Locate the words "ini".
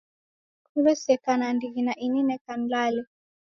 2.05-2.21